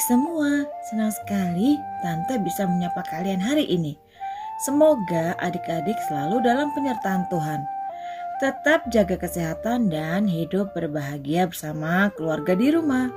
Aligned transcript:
Adik-adik 0.00 0.16
semua, 0.16 0.64
senang 0.88 1.12
sekali 1.12 1.76
Tante 2.00 2.40
bisa 2.40 2.64
menyapa 2.64 3.04
kalian 3.12 3.36
hari 3.36 3.68
ini. 3.68 4.00
Semoga 4.64 5.36
adik-adik 5.36 6.00
selalu 6.08 6.40
dalam 6.40 6.72
penyertaan 6.72 7.28
Tuhan. 7.28 7.60
Tetap 8.40 8.88
jaga 8.88 9.20
kesehatan 9.20 9.92
dan 9.92 10.24
hidup 10.24 10.72
berbahagia 10.72 11.52
bersama 11.52 12.08
keluarga 12.16 12.56
di 12.56 12.72
rumah. 12.72 13.12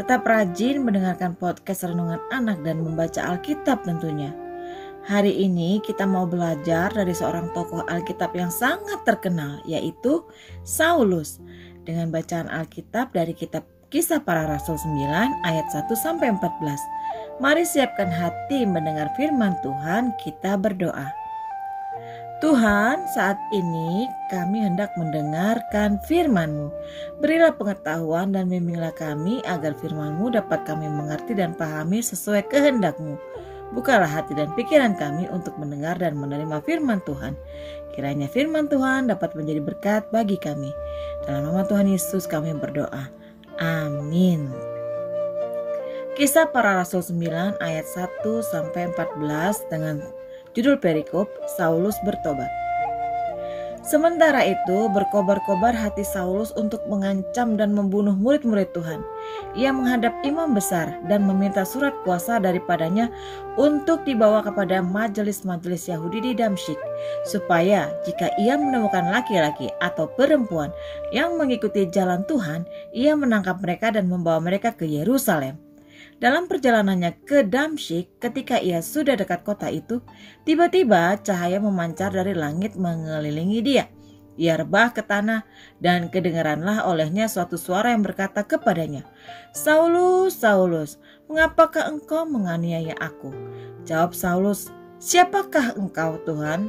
Tetap 0.00 0.24
rajin 0.24 0.80
mendengarkan 0.80 1.36
podcast 1.36 1.84
Renungan 1.84 2.24
Anak 2.32 2.64
dan 2.64 2.80
membaca 2.80 3.20
Alkitab 3.20 3.84
tentunya. 3.84 4.32
Hari 5.04 5.44
ini 5.44 5.84
kita 5.84 6.08
mau 6.08 6.24
belajar 6.24 6.88
dari 6.88 7.12
seorang 7.12 7.52
tokoh 7.52 7.84
Alkitab 7.84 8.32
yang 8.32 8.48
sangat 8.48 9.04
terkenal 9.04 9.60
yaitu 9.68 10.24
Saulus 10.64 11.36
dengan 11.84 12.08
bacaan 12.08 12.48
Alkitab 12.48 13.12
dari 13.12 13.36
kitab 13.36 13.73
Kisah 13.94 14.26
Para 14.26 14.50
Rasul 14.50 14.74
9 14.74 15.06
ayat 15.46 15.70
1 15.70 15.86
sampai 15.94 16.34
14. 16.34 17.38
Mari 17.38 17.62
siapkan 17.62 18.10
hati 18.10 18.66
mendengar 18.66 19.06
firman 19.14 19.54
Tuhan, 19.62 20.10
kita 20.18 20.58
berdoa. 20.58 21.14
Tuhan, 22.42 23.06
saat 23.14 23.38
ini 23.54 24.10
kami 24.34 24.66
hendak 24.66 24.90
mendengarkan 24.98 26.02
firman-Mu. 26.10 26.74
Berilah 27.22 27.54
pengetahuan 27.54 28.34
dan 28.34 28.50
bimbinglah 28.50 28.90
kami 28.98 29.38
agar 29.46 29.78
firman-Mu 29.78 30.34
dapat 30.34 30.66
kami 30.66 30.90
mengerti 30.90 31.38
dan 31.38 31.54
pahami 31.54 32.02
sesuai 32.02 32.50
kehendak-Mu. 32.50 33.14
Bukalah 33.78 34.10
hati 34.10 34.34
dan 34.34 34.50
pikiran 34.58 34.98
kami 34.98 35.30
untuk 35.30 35.54
mendengar 35.54 36.02
dan 36.02 36.18
menerima 36.18 36.66
firman 36.66 36.98
Tuhan. 37.06 37.38
Kiranya 37.94 38.26
firman 38.26 38.66
Tuhan 38.66 39.06
dapat 39.06 39.38
menjadi 39.38 39.62
berkat 39.62 40.10
bagi 40.10 40.34
kami. 40.34 40.74
Dalam 41.30 41.46
nama 41.46 41.62
Tuhan 41.62 41.86
Yesus 41.86 42.26
kami 42.26 42.50
berdoa. 42.58 43.22
Amin. 43.58 44.50
Kisah 46.14 46.46
para 46.46 46.78
Rasul 46.78 47.02
9 47.02 47.58
ayat 47.58 47.86
1 47.90 48.22
sampai 48.46 48.86
14 48.94 49.66
dengan 49.66 49.98
judul 50.54 50.78
perikop 50.78 51.26
Saulus 51.58 51.98
bertobat. 52.06 52.63
Sementara 53.84 54.40
itu, 54.48 54.88
berkobar-kobar 54.88 55.76
hati 55.76 56.08
Saulus 56.08 56.56
untuk 56.56 56.80
mengancam 56.88 57.52
dan 57.60 57.76
membunuh 57.76 58.16
murid-murid 58.16 58.72
Tuhan. 58.72 59.04
Ia 59.52 59.76
menghadap 59.76 60.16
imam 60.24 60.56
besar 60.56 60.96
dan 61.04 61.28
meminta 61.28 61.68
surat 61.68 61.92
kuasa 62.00 62.40
daripadanya 62.40 63.12
untuk 63.60 64.00
dibawa 64.08 64.40
kepada 64.40 64.80
majelis-majelis 64.80 65.92
Yahudi 65.92 66.24
di 66.24 66.32
Damsyik, 66.32 66.80
supaya 67.28 67.92
jika 68.08 68.32
ia 68.40 68.56
menemukan 68.56 69.04
laki-laki 69.04 69.68
atau 69.84 70.08
perempuan 70.16 70.72
yang 71.12 71.36
mengikuti 71.36 71.84
jalan 71.92 72.24
Tuhan, 72.24 72.64
ia 72.96 73.12
menangkap 73.12 73.60
mereka 73.60 73.92
dan 73.92 74.08
membawa 74.08 74.40
mereka 74.40 74.72
ke 74.72 74.88
Yerusalem. 74.88 75.60
Dalam 76.22 76.46
perjalanannya 76.46 77.26
ke 77.26 77.42
Damsyik, 77.42 78.22
ketika 78.22 78.62
ia 78.62 78.78
sudah 78.80 79.18
dekat 79.18 79.42
kota 79.42 79.66
itu, 79.68 79.98
tiba-tiba 80.46 81.18
cahaya 81.20 81.58
memancar 81.58 82.14
dari 82.14 82.32
langit 82.32 82.78
mengelilingi 82.78 83.60
dia. 83.60 83.90
Ia 84.34 84.58
rebah 84.58 84.90
ke 84.90 85.02
tanah 85.02 85.46
dan 85.78 86.10
kedengaranlah 86.10 86.90
olehnya 86.90 87.30
suatu 87.30 87.54
suara 87.54 87.94
yang 87.94 88.02
berkata 88.02 88.42
kepadanya, 88.42 89.06
Saulus, 89.54 90.34
Saulus, 90.34 90.98
mengapakah 91.30 91.86
engkau 91.86 92.26
menganiaya 92.26 92.98
aku? 92.98 93.30
Jawab 93.86 94.10
Saulus, 94.10 94.74
siapakah 94.98 95.78
engkau 95.78 96.18
Tuhan? 96.26 96.66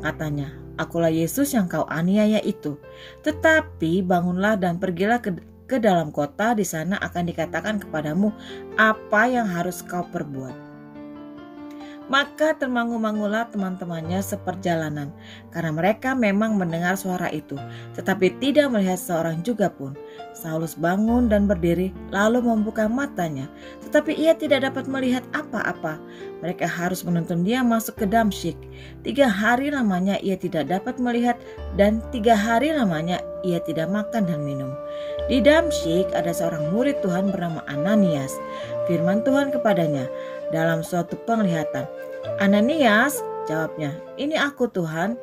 Katanya, 0.00 0.52
akulah 0.80 1.12
Yesus 1.12 1.52
yang 1.52 1.68
kau 1.68 1.84
aniaya 1.92 2.40
itu. 2.40 2.80
Tetapi 3.20 4.00
bangunlah 4.00 4.56
dan 4.56 4.80
pergilah 4.80 5.20
ke 5.20 5.36
ke 5.64 5.80
dalam 5.80 6.12
kota, 6.12 6.52
di 6.52 6.64
sana 6.64 7.00
akan 7.00 7.24
dikatakan 7.28 7.80
kepadamu 7.80 8.32
apa 8.76 9.22
yang 9.28 9.48
harus 9.48 9.80
kau 9.80 10.04
perbuat. 10.08 10.64
Maka 12.04 12.52
termangu-mangulah 12.60 13.48
teman-temannya 13.48 14.20
seperjalanan, 14.20 15.08
karena 15.48 15.72
mereka 15.72 16.12
memang 16.12 16.52
mendengar 16.52 17.00
suara 17.00 17.32
itu, 17.32 17.56
tetapi 17.96 18.36
tidak 18.44 18.68
melihat 18.68 19.00
seorang 19.00 19.40
juga 19.40 19.72
pun. 19.72 19.96
Saulus 20.36 20.76
bangun 20.76 21.32
dan 21.32 21.48
berdiri, 21.48 21.96
lalu 22.12 22.44
membuka 22.44 22.92
matanya, 22.92 23.48
tetapi 23.88 24.12
ia 24.20 24.36
tidak 24.36 24.68
dapat 24.68 24.84
melihat 24.84 25.24
apa-apa. 25.32 25.96
Mereka 26.44 26.68
harus 26.68 27.00
menuntun 27.08 27.40
dia 27.40 27.64
masuk 27.64 27.96
ke 27.96 28.04
Damsyik. 28.04 28.60
Tiga 29.00 29.24
hari 29.24 29.72
lamanya 29.72 30.20
ia 30.20 30.36
tidak 30.36 30.68
dapat 30.68 31.00
melihat, 31.00 31.40
dan 31.80 32.04
tiga 32.12 32.36
hari 32.36 32.68
lamanya 32.76 33.16
ia 33.40 33.64
tidak 33.64 33.88
makan 33.88 34.28
dan 34.28 34.44
minum. 34.44 34.76
Di 35.24 35.40
Damsyik 35.40 36.12
ada 36.12 36.36
seorang 36.36 36.68
murid 36.68 37.00
Tuhan 37.00 37.32
bernama 37.32 37.64
Ananias. 37.64 38.36
Firman 38.84 39.24
Tuhan 39.24 39.48
kepadanya, 39.48 40.04
dalam 40.52 40.84
suatu 40.84 41.16
penglihatan. 41.24 41.88
Ananias, 42.44 43.24
jawabnya, 43.48 43.96
ini 44.20 44.36
aku 44.36 44.68
Tuhan. 44.68 45.16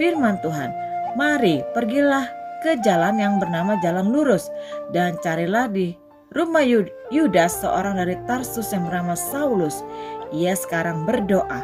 Firman 0.00 0.40
Tuhan, 0.40 0.72
mari 1.20 1.60
pergilah 1.76 2.24
ke 2.64 2.80
jalan 2.80 3.20
yang 3.20 3.36
bernama 3.36 3.76
jalan 3.84 4.08
lurus 4.08 4.48
dan 4.96 5.20
carilah 5.20 5.68
di 5.68 5.92
rumah 6.32 6.64
Yudas 7.12 7.60
seorang 7.60 8.00
dari 8.00 8.16
Tarsus 8.24 8.72
yang 8.72 8.88
bernama 8.88 9.12
Saulus. 9.12 9.84
Ia 10.32 10.56
sekarang 10.56 11.04
berdoa 11.04 11.60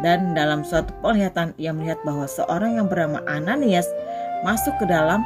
dan 0.00 0.32
dalam 0.32 0.64
suatu 0.64 0.96
penglihatan 1.04 1.52
ia 1.60 1.76
melihat 1.76 2.00
bahwa 2.08 2.24
seorang 2.24 2.80
yang 2.80 2.88
bernama 2.88 3.20
Ananias 3.28 3.86
masuk 4.46 4.74
ke 4.80 4.86
dalam 4.88 5.20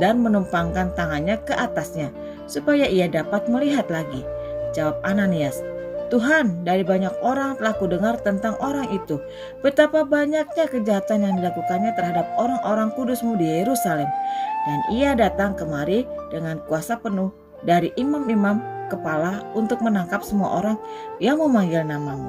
dan 0.00 0.22
menumpangkan 0.24 0.94
tangannya 0.96 1.36
ke 1.42 1.52
atasnya 1.52 2.08
supaya 2.46 2.88
ia 2.88 3.08
dapat 3.08 3.48
melihat 3.48 3.88
lagi. 3.92 4.24
Jawab 4.72 5.00
Ananias, 5.04 5.60
Tuhan, 6.12 6.60
dari 6.60 6.84
banyak 6.84 7.24
orang 7.24 7.56
telah 7.56 7.72
kudengar 7.80 8.20
tentang 8.20 8.52
orang 8.60 8.84
itu. 8.92 9.16
Betapa 9.64 10.04
banyaknya 10.04 10.68
kejahatan 10.68 11.24
yang 11.24 11.34
dilakukannya 11.40 11.96
terhadap 11.96 12.28
orang-orang 12.36 12.92
kudusmu 12.92 13.40
di 13.40 13.48
Yerusalem. 13.64 14.08
Dan 14.68 14.78
ia 14.92 15.16
datang 15.16 15.56
kemari 15.56 16.04
dengan 16.28 16.60
kuasa 16.68 17.00
penuh 17.00 17.32
dari 17.64 17.88
imam-imam 17.96 18.60
kepala 18.92 19.40
untuk 19.56 19.80
menangkap 19.80 20.20
semua 20.20 20.60
orang 20.60 20.76
yang 21.16 21.40
memanggil 21.40 21.80
namamu. 21.80 22.28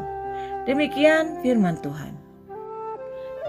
Demikian 0.63 1.43
firman 1.43 1.75
Tuhan. 1.83 2.15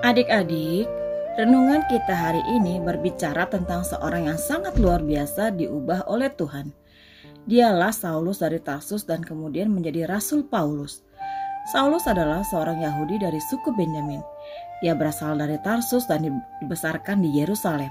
Adik-adik, 0.03 0.91
renungan 1.35 1.83
kita 1.91 2.15
hari 2.15 2.43
ini 2.47 2.79
berbicara 2.79 3.51
tentang 3.51 3.83
seorang 3.83 4.31
yang 4.31 4.39
sangat 4.39 4.79
luar 4.79 5.03
biasa 5.03 5.51
diubah 5.51 6.07
oleh 6.07 6.31
Tuhan. 6.31 6.71
Dialah 7.45 7.91
Saulus 7.91 8.39
dari 8.41 8.63
Tarsus 8.63 9.03
dan 9.03 9.21
kemudian 9.21 9.69
menjadi 9.69 10.07
Rasul 10.07 10.47
Paulus. 10.47 11.03
Saulus 11.75 12.07
adalah 12.07 12.47
seorang 12.47 12.81
Yahudi 12.81 13.19
dari 13.19 13.41
suku 13.51 13.75
Benyamin. 13.75 14.23
Ia 14.87 14.95
berasal 14.95 15.35
dari 15.35 15.59
Tarsus 15.59 16.07
dan 16.07 16.23
dibesarkan 16.63 17.25
di 17.25 17.35
Yerusalem. 17.35 17.91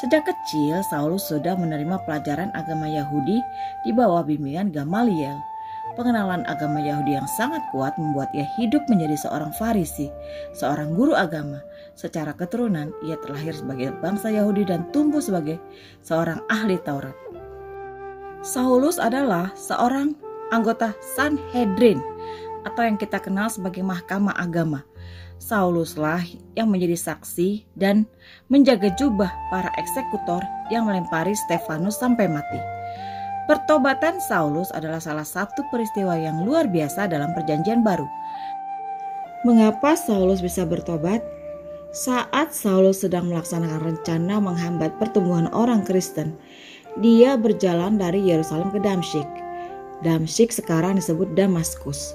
Sejak 0.00 0.26
kecil, 0.26 0.82
Saulus 0.90 1.30
sudah 1.30 1.54
menerima 1.54 2.02
pelajaran 2.02 2.50
agama 2.56 2.90
Yahudi 2.90 3.38
di 3.86 3.90
bawah 3.94 4.26
bimbingan 4.26 4.74
Gamaliel. 4.74 5.51
Pengenalan 5.92 6.46
agama 6.48 6.80
Yahudi 6.80 7.18
yang 7.18 7.28
sangat 7.36 7.60
kuat 7.68 7.92
membuat 8.00 8.32
ia 8.32 8.48
hidup 8.56 8.80
menjadi 8.88 9.18
seorang 9.28 9.52
Farisi, 9.58 10.08
seorang 10.56 10.96
guru 10.96 11.12
agama. 11.12 11.60
Secara 11.98 12.32
keturunan, 12.32 12.94
ia 13.04 13.20
terlahir 13.20 13.52
sebagai 13.52 13.92
bangsa 14.00 14.32
Yahudi 14.32 14.64
dan 14.64 14.88
tumbuh 14.94 15.20
sebagai 15.20 15.60
seorang 16.00 16.40
ahli 16.48 16.80
Taurat. 16.80 17.12
Saulus 18.40 18.96
adalah 18.96 19.52
seorang 19.52 20.16
anggota 20.48 20.96
Sanhedrin 21.14 22.00
atau 22.64 22.82
yang 22.86 22.96
kita 22.96 23.18
kenal 23.20 23.52
sebagai 23.52 23.82
mahkamah 23.82 24.34
agama. 24.38 24.86
Sauluslah 25.42 26.22
yang 26.54 26.70
menjadi 26.70 26.94
saksi 26.94 27.66
dan 27.74 28.06
menjaga 28.46 28.94
jubah 28.94 29.28
para 29.50 29.74
eksekutor 29.74 30.38
yang 30.70 30.86
melempari 30.86 31.34
Stefanus 31.34 31.98
sampai 31.98 32.30
mati. 32.30 32.81
Pertobatan 33.50 34.22
Saulus 34.22 34.70
adalah 34.70 35.02
salah 35.02 35.26
satu 35.26 35.66
peristiwa 35.74 36.14
yang 36.14 36.46
luar 36.46 36.70
biasa 36.70 37.10
dalam 37.10 37.34
perjanjian 37.34 37.82
baru. 37.82 38.06
Mengapa 39.42 39.98
Saulus 39.98 40.38
bisa 40.38 40.62
bertobat? 40.62 41.18
Saat 41.90 42.54
Saulus 42.54 43.02
sedang 43.02 43.26
melaksanakan 43.26 43.82
rencana 43.82 44.38
menghambat 44.38 44.94
pertumbuhan 45.02 45.50
orang 45.50 45.82
Kristen, 45.82 46.38
dia 47.02 47.34
berjalan 47.34 47.98
dari 47.98 48.22
Yerusalem 48.22 48.70
ke 48.70 48.78
Damsyik. 48.78 49.26
Damsyik 50.06 50.54
sekarang 50.54 50.96
disebut 50.96 51.34
Damaskus. 51.34 52.14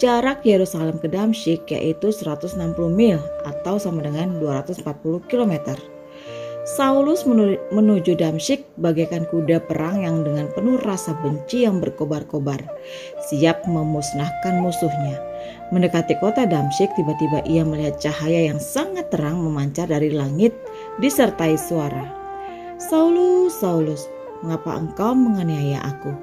Jarak 0.00 0.46
Yerusalem 0.48 0.96
ke 0.96 1.10
Damsyik 1.12 1.68
yaitu 1.68 2.08
160 2.08 2.56
mil 2.88 3.20
atau 3.44 3.76
sama 3.76 4.00
dengan 4.00 4.40
240 4.40 4.86
km. 5.28 5.76
Saulus 6.70 7.26
menuju 7.74 8.14
Damsyik 8.14 8.62
bagaikan 8.78 9.26
kuda 9.26 9.58
perang 9.66 10.06
yang 10.06 10.22
dengan 10.22 10.46
penuh 10.54 10.78
rasa 10.86 11.18
benci 11.18 11.66
yang 11.66 11.82
berkobar-kobar, 11.82 12.62
siap 13.26 13.66
memusnahkan 13.66 14.62
musuhnya. 14.62 15.18
Mendekati 15.74 16.14
kota 16.22 16.46
Damsyik, 16.46 16.94
tiba-tiba 16.94 17.42
ia 17.42 17.66
melihat 17.66 17.98
cahaya 17.98 18.54
yang 18.54 18.62
sangat 18.62 19.10
terang 19.10 19.42
memancar 19.42 19.90
dari 19.90 20.14
langit 20.14 20.54
disertai 21.02 21.58
suara. 21.58 22.06
Saulus, 22.78 23.58
Saulus, 23.58 24.06
mengapa 24.46 24.78
engkau 24.78 25.10
menganiaya 25.10 25.82
aku? 25.82 26.14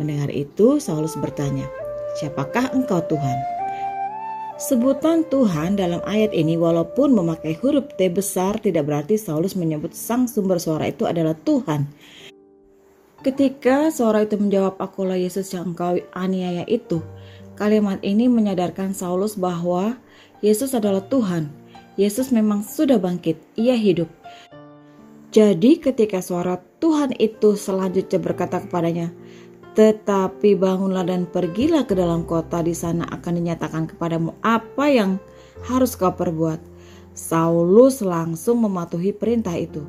Mendengar 0.00 0.32
itu, 0.32 0.80
Saulus 0.80 1.12
bertanya, 1.20 1.68
"Siapakah 2.16 2.72
engkau, 2.72 3.04
Tuhan?" 3.12 3.61
Sebutan 4.62 5.26
Tuhan 5.26 5.74
dalam 5.74 5.98
ayat 6.06 6.30
ini 6.30 6.54
walaupun 6.54 7.10
memakai 7.18 7.58
huruf 7.58 7.90
T 7.98 8.06
besar 8.06 8.62
tidak 8.62 8.86
berarti 8.86 9.18
Saulus 9.18 9.58
menyebut 9.58 9.90
sang 9.90 10.30
sumber 10.30 10.62
suara 10.62 10.86
itu 10.86 11.02
adalah 11.02 11.34
Tuhan. 11.34 11.90
Ketika 13.26 13.90
suara 13.90 14.22
itu 14.22 14.38
menjawab 14.38 14.78
akulah 14.78 15.18
Yesus 15.18 15.50
yang 15.50 15.74
engkau 15.74 15.98
aniaya 16.14 16.62
itu, 16.70 17.02
kalimat 17.58 17.98
ini 18.06 18.30
menyadarkan 18.30 18.94
Saulus 18.94 19.34
bahwa 19.34 19.98
Yesus 20.46 20.78
adalah 20.78 21.02
Tuhan. 21.10 21.50
Yesus 21.98 22.30
memang 22.30 22.62
sudah 22.62 23.02
bangkit, 23.02 23.42
ia 23.58 23.74
hidup. 23.74 24.06
Jadi 25.34 25.82
ketika 25.82 26.22
suara 26.22 26.62
Tuhan 26.78 27.18
itu 27.18 27.58
selanjutnya 27.58 28.22
berkata 28.22 28.62
kepadanya, 28.62 29.10
tetapi 29.72 30.52
bangunlah 30.52 31.08
dan 31.08 31.24
pergilah 31.24 31.88
ke 31.88 31.96
dalam 31.96 32.28
kota 32.28 32.60
di 32.60 32.76
sana 32.76 33.08
akan 33.08 33.40
dinyatakan 33.40 33.88
kepadamu 33.88 34.36
apa 34.44 34.84
yang 34.92 35.16
harus 35.64 35.96
kau 35.96 36.12
perbuat. 36.12 36.60
Saulus 37.12 38.00
langsung 38.00 38.64
mematuhi 38.64 39.12
perintah 39.12 39.52
itu. 39.52 39.84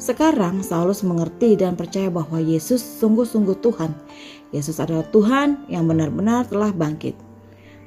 Sekarang 0.00 0.62
Saulus 0.62 1.02
mengerti 1.02 1.58
dan 1.58 1.74
percaya 1.74 2.08
bahwa 2.08 2.38
Yesus 2.38 2.80
sungguh-sungguh 2.80 3.58
Tuhan. 3.58 3.90
Yesus 4.50 4.78
adalah 4.82 5.06
Tuhan 5.10 5.66
yang 5.70 5.86
benar-benar 5.86 6.46
telah 6.50 6.74
bangkit. 6.74 7.29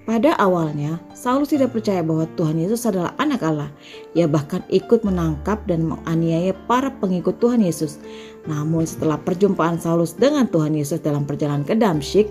Pada 0.03 0.35
awalnya, 0.35 0.99
Saulus 1.15 1.55
tidak 1.55 1.71
percaya 1.71 2.03
bahwa 2.03 2.27
Tuhan 2.35 2.59
Yesus 2.59 2.83
adalah 2.83 3.15
anak 3.23 3.39
Allah. 3.39 3.71
Ia 4.19 4.27
bahkan 4.27 4.59
ikut 4.67 4.99
menangkap 5.07 5.63
dan 5.63 5.87
menganiaya 5.87 6.51
para 6.67 6.91
pengikut 6.99 7.39
Tuhan 7.39 7.63
Yesus. 7.63 8.03
Namun 8.43 8.83
setelah 8.83 9.15
perjumpaan 9.15 9.79
Saulus 9.79 10.11
dengan 10.11 10.51
Tuhan 10.51 10.75
Yesus 10.75 10.99
dalam 10.99 11.23
perjalanan 11.23 11.63
ke 11.63 11.79
Damsyik, 11.79 12.27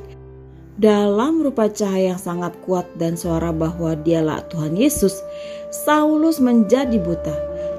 dalam 0.76 1.40
rupa 1.40 1.72
cahaya 1.72 2.12
yang 2.12 2.20
sangat 2.20 2.52
kuat 2.69 2.84
dan 3.00 3.16
suara 3.16 3.48
bahwa 3.56 3.96
dialah 3.96 4.44
Tuhan 4.52 4.76
Yesus, 4.76 5.24
Saulus 5.72 6.44
menjadi 6.44 7.00
buta. 7.00 7.32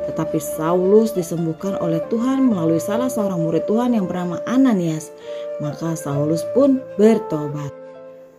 Tetapi 0.10 0.42
Saulus 0.42 1.14
disembuhkan 1.14 1.78
oleh 1.78 2.02
Tuhan 2.10 2.50
melalui 2.50 2.82
salah 2.82 3.14
seorang 3.14 3.46
murid 3.46 3.70
Tuhan 3.70 3.94
yang 3.94 4.10
bernama 4.10 4.42
Ananias. 4.50 5.14
Maka 5.62 5.94
Saulus 5.94 6.42
pun 6.58 6.82
bertobat. 6.98 7.83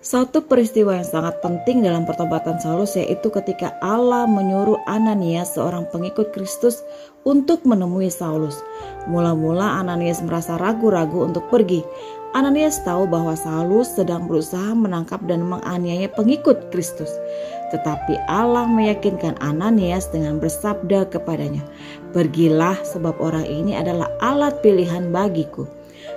Satu 0.04 0.44
peristiwa 0.44 1.00
yang 1.00 1.08
sangat 1.08 1.40
penting 1.40 1.80
dalam 1.80 2.04
pertobatan 2.04 2.60
Saulus 2.60 2.92
yaitu 2.92 3.32
ketika 3.32 3.72
Allah 3.80 4.28
menyuruh 4.28 4.76
Ananias 4.84 5.56
seorang 5.56 5.88
pengikut 5.88 6.28
Kristus 6.36 6.84
untuk 7.24 7.64
menemui 7.64 8.12
Saulus. 8.12 8.60
Mula-mula 9.08 9.80
Ananias 9.80 10.20
merasa 10.20 10.60
ragu-ragu 10.60 11.24
untuk 11.24 11.48
pergi. 11.48 11.80
Ananias 12.36 12.84
tahu 12.84 13.08
bahwa 13.08 13.32
Saulus 13.32 13.96
sedang 13.96 14.28
berusaha 14.28 14.76
menangkap 14.76 15.24
dan 15.24 15.40
menganiaya 15.40 16.12
pengikut 16.12 16.68
Kristus. 16.68 17.08
Tetapi 17.72 18.28
Allah 18.28 18.68
meyakinkan 18.68 19.40
Ananias 19.40 20.12
dengan 20.12 20.36
bersabda 20.36 21.08
kepadanya, 21.08 21.64
"Pergilah 22.12 22.76
sebab 22.84 23.16
orang 23.24 23.48
ini 23.48 23.72
adalah 23.72 24.12
alat 24.20 24.60
pilihan 24.60 25.08
bagiku." 25.08 25.64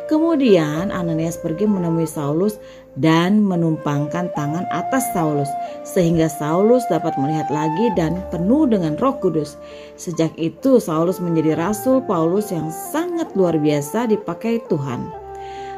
Kemudian 0.07 0.87
Ananias 0.91 1.35
pergi 1.39 1.67
menemui 1.67 2.07
Saulus 2.07 2.59
dan 2.97 3.45
menumpangkan 3.45 4.29
tangan 4.33 4.65
atas 4.73 5.05
Saulus 5.13 5.49
sehingga 5.85 6.27
Saulus 6.27 6.83
dapat 6.89 7.13
melihat 7.15 7.47
lagi 7.53 7.93
dan 7.93 8.21
penuh 8.33 8.65
dengan 8.65 8.97
Roh 8.97 9.15
Kudus. 9.21 9.55
Sejak 9.95 10.33
itu 10.35 10.81
Saulus 10.81 11.21
menjadi 11.21 11.57
rasul 11.57 12.01
Paulus 12.03 12.49
yang 12.49 12.69
sangat 12.69 13.31
luar 13.37 13.55
biasa 13.57 14.09
dipakai 14.09 14.61
Tuhan. 14.67 15.27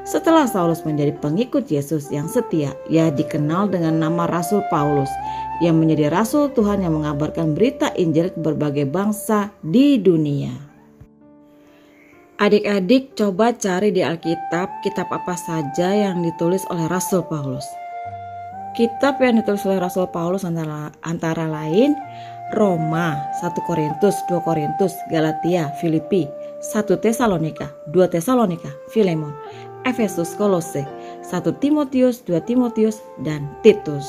Setelah 0.10 0.50
Saulus 0.50 0.82
menjadi 0.88 1.14
pengikut 1.22 1.70
Yesus 1.70 2.10
yang 2.10 2.26
setia, 2.26 2.74
ia 2.90 3.14
dikenal 3.14 3.70
dengan 3.70 4.02
nama 4.02 4.26
Rasul 4.26 4.66
Paulus 4.74 5.12
yang 5.62 5.78
menjadi 5.78 6.10
rasul 6.10 6.50
Tuhan 6.56 6.82
yang 6.82 6.98
mengabarkan 6.98 7.54
berita 7.54 7.94
Injil 7.94 8.34
ke 8.34 8.40
berbagai 8.42 8.88
bangsa 8.90 9.54
di 9.62 10.02
dunia. 10.02 10.69
Adik-adik 12.40 13.20
coba 13.20 13.52
cari 13.52 13.92
di 13.92 14.00
Alkitab 14.00 14.80
kitab 14.80 15.12
apa 15.12 15.36
saja 15.36 15.92
yang 15.92 16.24
ditulis 16.24 16.64
oleh 16.72 16.88
Rasul 16.88 17.20
Paulus. 17.28 17.68
Kitab 18.80 19.20
yang 19.20 19.44
ditulis 19.44 19.68
oleh 19.68 19.76
Rasul 19.76 20.08
Paulus 20.08 20.48
antara, 20.48 20.88
antara 21.04 21.52
lain 21.52 22.00
Roma, 22.56 23.20
1 23.44 23.68
Korintus, 23.68 24.16
2 24.32 24.40
Korintus, 24.48 24.96
Galatia, 25.12 25.68
Filipi, 25.84 26.32
1 26.64 26.88
Tesalonika, 27.04 27.76
2 27.92 28.08
Tesalonika, 28.08 28.72
Filemon, 28.88 29.36
Efesus, 29.84 30.32
Kolose, 30.40 30.88
1 31.28 31.44
Timotius, 31.60 32.24
2 32.24 32.40
Timotius, 32.48 33.04
dan 33.20 33.52
Titus. 33.68 34.08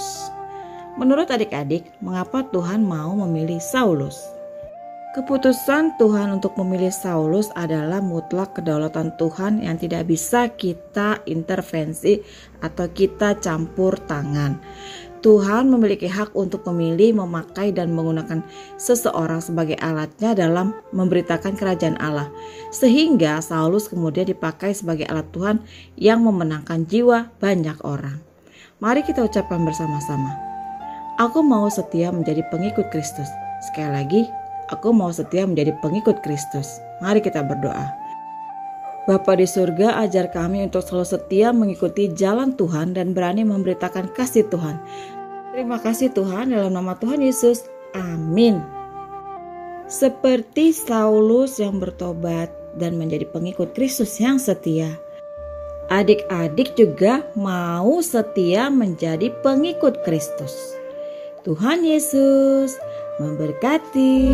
Menurut 0.95 1.35
adik-adik, 1.35 1.83
mengapa 1.99 2.47
Tuhan 2.55 2.87
mau 2.87 3.11
memilih 3.27 3.59
Saulus? 3.59 4.23
Keputusan 5.11 5.99
Tuhan 5.99 6.39
untuk 6.39 6.55
memilih 6.55 6.95
Saulus 6.95 7.51
adalah 7.59 7.99
mutlak 7.99 8.55
kedaulatan 8.55 9.11
Tuhan 9.19 9.59
yang 9.59 9.75
tidak 9.75 10.07
bisa 10.07 10.47
kita 10.55 11.19
intervensi 11.27 12.23
atau 12.63 12.87
kita 12.87 13.35
campur 13.43 13.99
tangan. 14.07 14.63
Tuhan 15.19 15.67
memiliki 15.67 16.07
hak 16.07 16.31
untuk 16.39 16.63
memilih, 16.71 17.27
memakai, 17.27 17.75
dan 17.75 17.91
menggunakan 17.91 18.47
seseorang 18.79 19.43
sebagai 19.43 19.75
alatnya 19.83 20.31
dalam 20.39 20.79
memberitakan 20.95 21.59
kerajaan 21.59 21.99
Allah. 21.99 22.31
Sehingga 22.71 23.43
Saulus 23.43 23.91
kemudian 23.91 24.31
dipakai 24.31 24.79
sebagai 24.79 25.11
alat 25.11 25.27
Tuhan 25.35 25.59
yang 25.99 26.23
memenangkan 26.23 26.87
jiwa 26.87 27.35
banyak 27.43 27.83
orang. 27.83 28.23
Mari 28.79 29.03
kita 29.03 29.27
ucapkan 29.27 29.67
bersama-sama. 29.67 30.39
Aku 31.19 31.43
mau 31.43 31.67
setia 31.67 32.15
menjadi 32.15 32.47
pengikut 32.47 32.95
Kristus. 32.95 33.27
Sekali 33.61 33.93
lagi, 33.93 34.23
Aku 34.71 34.95
mau 34.95 35.11
setia 35.11 35.51
menjadi 35.51 35.75
pengikut 35.83 36.23
Kristus. 36.23 36.79
Mari 37.03 37.19
kita 37.19 37.43
berdoa. 37.43 37.91
Bapa 39.11 39.35
di 39.35 39.43
surga, 39.43 39.99
ajar 40.07 40.31
kami 40.31 40.63
untuk 40.63 40.87
selalu 40.87 41.09
setia 41.19 41.51
mengikuti 41.51 42.07
jalan 42.15 42.55
Tuhan 42.55 42.95
dan 42.95 43.11
berani 43.11 43.43
memberitakan 43.43 44.15
kasih 44.15 44.47
Tuhan. 44.47 44.79
Terima 45.51 45.83
kasih 45.83 46.15
Tuhan 46.15 46.55
dalam 46.55 46.71
nama 46.71 46.95
Tuhan 46.95 47.19
Yesus. 47.19 47.67
Amin. 47.99 48.63
Seperti 49.91 50.71
Saulus 50.71 51.59
yang 51.59 51.83
bertobat 51.83 52.55
dan 52.79 52.95
menjadi 52.95 53.27
pengikut 53.27 53.75
Kristus 53.75 54.23
yang 54.23 54.39
setia. 54.39 54.95
Adik-adik 55.91 56.79
juga 56.79 57.27
mau 57.35 57.99
setia 57.99 58.71
menjadi 58.71 59.35
pengikut 59.43 60.07
Kristus. 60.07 60.79
Tuhan 61.43 61.83
Yesus 61.83 62.79
memberkati. 63.21 64.33